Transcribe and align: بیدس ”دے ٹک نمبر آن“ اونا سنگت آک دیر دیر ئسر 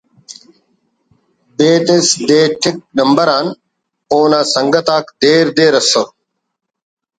بیدس 1.57 2.07
”دے 2.27 2.41
ٹک 2.61 2.77
نمبر 2.97 3.27
آن“ 3.37 3.47
اونا 4.11 4.41
سنگت 4.53 4.87
آک 4.95 5.05
دیر 5.21 5.45
دیر 5.57 5.73
ئسر 5.81 6.07